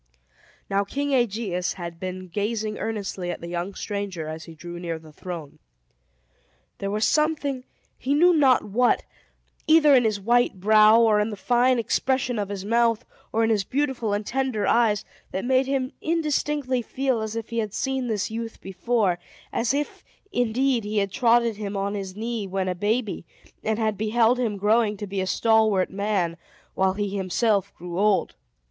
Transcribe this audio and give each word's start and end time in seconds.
Now 0.67 0.83
King 0.83 1.13
Aegeus 1.13 1.73
had 1.73 1.99
been 1.99 2.27
gazing 2.27 2.79
earnestly 2.79 3.29
at 3.29 3.39
the 3.39 3.47
young 3.47 3.75
stranger, 3.75 4.27
as 4.27 4.45
he 4.45 4.55
drew 4.55 4.79
near 4.79 4.97
the 4.97 5.13
throne. 5.13 5.59
There 6.79 6.89
was 6.89 7.05
something, 7.05 7.65
he 7.99 8.15
knew 8.15 8.33
not 8.33 8.63
what, 8.63 9.03
either 9.67 9.93
in 9.93 10.03
his 10.05 10.19
white 10.19 10.59
brow, 10.59 10.99
or 10.99 11.19
in 11.19 11.29
the 11.29 11.35
fine 11.35 11.77
expression 11.77 12.39
of 12.39 12.49
his 12.49 12.65
mouth, 12.65 13.05
or 13.31 13.43
in 13.43 13.51
his 13.51 13.63
beautiful 13.63 14.11
and 14.11 14.25
tender 14.25 14.65
eyes, 14.65 15.05
that 15.29 15.45
made 15.45 15.67
him 15.67 15.91
indistinctly 16.01 16.81
feel 16.81 17.21
as 17.21 17.35
if 17.35 17.49
he 17.49 17.59
had 17.59 17.71
seen 17.75 18.07
this 18.07 18.31
youth 18.31 18.59
before; 18.59 19.19
as 19.53 19.71
if, 19.71 20.03
indeed, 20.31 20.83
he 20.83 20.97
had 20.97 21.11
trotted 21.11 21.57
him 21.57 21.77
on 21.77 21.93
his 21.93 22.15
knee 22.15 22.47
when 22.47 22.67
a 22.67 22.73
baby, 22.73 23.23
and 23.63 23.77
had 23.77 23.99
beheld 23.99 24.39
him 24.39 24.57
growing 24.57 24.97
to 24.97 25.05
be 25.05 25.21
a 25.21 25.27
stalwart 25.27 25.91
man, 25.91 26.37
while 26.73 26.93
he 26.93 27.09
himself 27.15 27.71
grew 27.75 27.99
old. 27.99 28.33